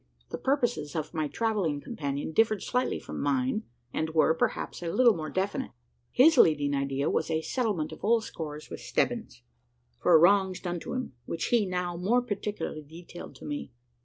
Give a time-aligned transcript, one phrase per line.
[0.31, 5.15] The purposes of my travelling companion differed slightly from mine, and were, perhaps, a little
[5.15, 5.73] more definite.
[6.11, 9.43] His leading idea was a settlement of old scores with Stebbins,
[9.99, 13.73] for wrongs done to him which he now more particularly detailed to me.